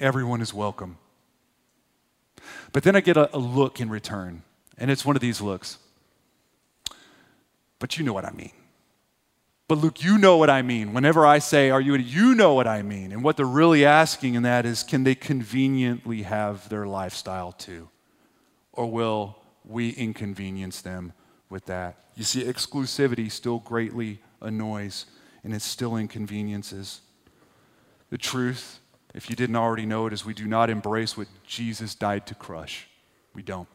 [0.00, 0.98] Everyone is welcome.
[2.72, 4.42] But then I get a, a look in return,
[4.78, 5.78] and it's one of these looks.
[7.78, 8.52] But you know what I mean.
[9.68, 10.92] But Luke, you know what I mean.
[10.92, 13.10] Whenever I say, Are you, you know what I mean.
[13.10, 17.88] And what they're really asking in that is, Can they conveniently have their lifestyle too?
[18.72, 21.12] Or will we inconvenience them
[21.48, 21.96] with that?
[22.14, 25.06] You see, exclusivity still greatly annoys
[25.42, 27.00] and it still inconveniences.
[28.10, 28.78] The truth,
[29.14, 32.34] if you didn't already know it, is we do not embrace what Jesus died to
[32.34, 32.88] crush.
[33.34, 33.68] We don't.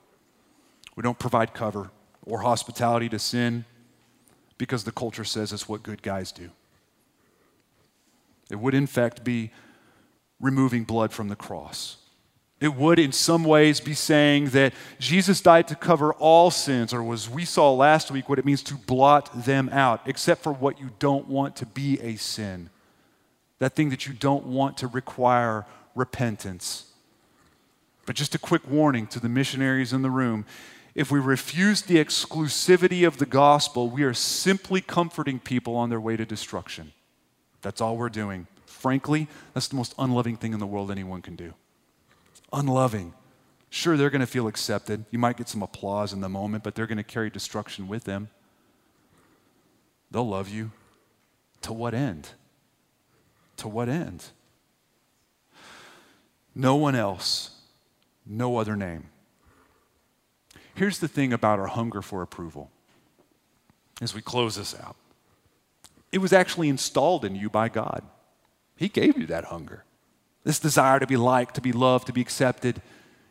[0.96, 1.92] We don't provide cover
[2.26, 3.66] or hospitality to sin
[4.58, 6.50] because the culture says it's what good guys do.
[8.50, 9.52] It would, in fact, be
[10.40, 11.98] removing blood from the cross.
[12.60, 17.14] It would, in some ways, be saying that Jesus died to cover all sins, or
[17.14, 20.80] as we saw last week, what it means to blot them out, except for what
[20.80, 22.72] you don't want to be a sin.
[23.60, 26.92] That thing that you don't want to require repentance.
[28.06, 30.46] But just a quick warning to the missionaries in the room
[30.98, 36.02] if we refuse the exclusivity of the gospel, we are simply comforting people on their
[36.02, 36.92] way to destruction.
[37.62, 38.48] That's all we're doing.
[38.66, 41.54] Frankly, that's the most unloving thing in the world anyone can do.
[42.52, 43.14] Unloving.
[43.70, 45.06] Sure, they're going to feel accepted.
[45.12, 48.06] You might get some applause in the moment, but they're going to carry destruction with
[48.06, 48.30] them.
[50.10, 50.72] They'll love you.
[51.62, 52.30] To what end?
[53.58, 54.24] To what end?
[56.56, 57.52] No one else,
[58.26, 59.10] no other name.
[60.74, 62.72] Here's the thing about our hunger for approval
[64.02, 64.96] as we close this out
[66.12, 68.02] it was actually installed in you by God.
[68.76, 69.84] He gave you that hunger,
[70.44, 72.82] this desire to be liked, to be loved, to be accepted.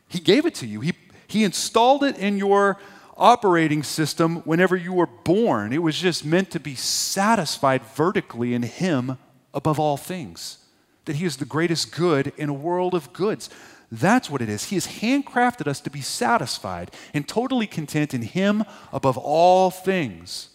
[0.07, 0.81] He gave it to you.
[0.81, 0.93] He,
[1.25, 2.77] he installed it in your
[3.17, 5.73] operating system whenever you were born.
[5.73, 9.17] It was just meant to be satisfied vertically in Him
[9.53, 10.59] above all things.
[11.05, 13.49] That He is the greatest good in a world of goods.
[13.91, 14.65] That's what it is.
[14.65, 20.49] He has handcrafted us to be satisfied and totally content in Him above all things.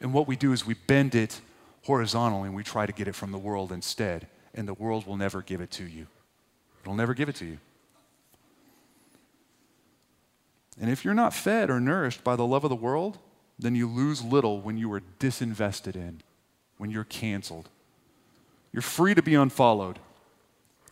[0.00, 1.40] And what we do is we bend it
[1.84, 4.26] horizontally and we try to get it from the world instead.
[4.54, 6.06] And the world will never give it to you.
[6.82, 7.58] It'll never give it to you.
[10.80, 13.18] And if you're not fed or nourished by the love of the world,
[13.58, 16.22] then you lose little when you are disinvested in,
[16.76, 17.68] when you're canceled.
[18.78, 19.98] You're free to be unfollowed.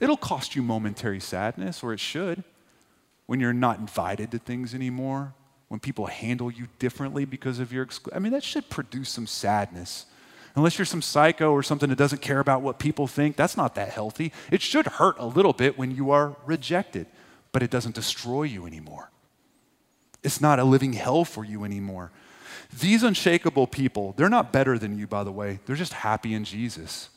[0.01, 2.43] It'll cost you momentary sadness, or it should,
[3.26, 5.34] when you're not invited to things anymore,
[5.68, 9.28] when people handle you differently because of your exclu- I mean, that should produce some
[9.28, 10.07] sadness.
[10.57, 13.76] Unless you're some psycho or something that doesn't care about what people think, that's not
[13.76, 14.32] that healthy.
[14.51, 17.07] It should hurt a little bit when you are rejected,
[17.53, 19.12] but it doesn't destroy you anymore.
[20.24, 22.11] It's not a living hell for you anymore.
[22.80, 25.61] These unshakable people, they're not better than you, by the way.
[25.66, 27.11] They're just happy in Jesus.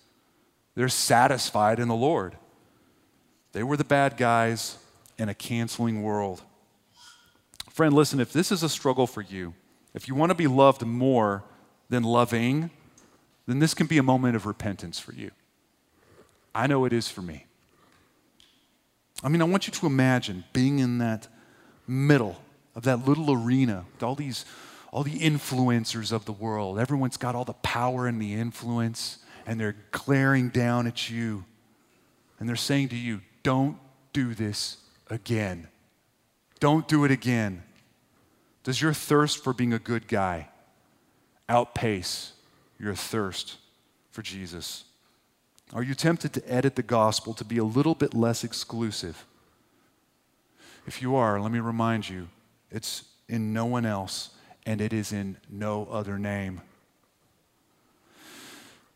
[0.80, 2.38] They're satisfied in the Lord.
[3.52, 4.78] They were the bad guys
[5.18, 6.42] in a canceling world.
[7.70, 9.54] Friend, listen, if this is a struggle for you,
[9.94, 11.44] if you want to be loved more
[11.90, 12.70] than loving,
[13.46, 15.32] then this can be a moment of repentance for you.
[16.56, 17.46] I know it is for me.
[19.22, 21.28] I mean, I want you to imagine being in that
[21.88, 22.42] middle
[22.74, 24.46] of that little arena with all these
[24.92, 26.80] all the influencers of the world.
[26.80, 29.20] Everyone's got all the power and the influence,
[29.50, 31.44] and they're glaring down at you.
[32.40, 33.78] And they're saying to you, Don't
[34.14, 34.78] do this
[35.10, 35.68] again.
[36.60, 37.64] Don't do it again.
[38.64, 40.50] Does your thirst for being a good guy
[41.50, 42.34] outpace
[42.78, 43.58] your thirst
[44.12, 44.84] for Jesus?
[45.74, 49.26] Are you tempted to edit the gospel to be a little bit less exclusive?
[50.86, 52.28] If you are, let me remind you
[52.70, 54.30] it's in no one else,
[54.68, 56.62] and it is in no other name.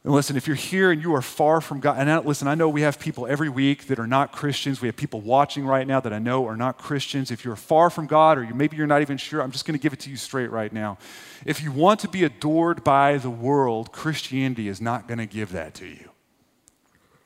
[0.04, 2.56] And listen, if you're here and you are far from God, and I, listen, I
[2.56, 4.82] know we have people every week that are not Christians.
[4.82, 7.32] We have people watching right now that I know are not Christians.
[7.32, 9.80] If you're far from God, or you, maybe you're not even sure, I'm just going
[9.80, 10.98] to give it to you straight right now.
[11.46, 15.54] If you want to be adored by the world, Christianity is not going to give
[15.54, 16.10] that to you.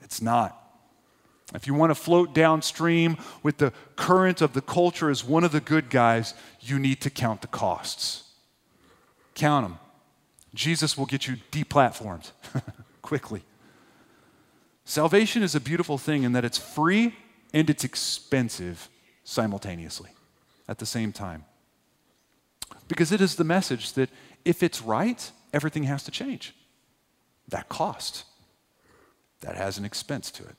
[0.04, 0.64] It's not.
[1.56, 5.52] If you want to float downstream with the current of the culture as one of
[5.52, 8.24] the good guys, you need to count the costs.
[9.34, 9.80] Count them.
[10.54, 12.32] Jesus will get you deplatformed
[13.02, 13.44] quickly.
[14.86, 17.16] Salvation is a beautiful thing in that it's free
[17.54, 18.90] and it's expensive
[19.24, 20.12] simultaneously
[20.68, 21.46] at the same time.
[22.88, 24.10] Because it is the message that
[24.46, 26.56] if it's right, everything has to change.
[27.50, 28.24] That cost,
[29.42, 30.56] that has an expense to it.